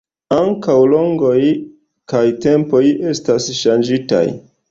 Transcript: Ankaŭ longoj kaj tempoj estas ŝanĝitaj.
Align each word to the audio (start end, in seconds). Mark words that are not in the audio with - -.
Ankaŭ 0.35 0.75
longoj 0.93 1.35
kaj 2.13 2.23
tempoj 2.47 2.83
estas 3.13 3.51
ŝanĝitaj. 3.61 4.25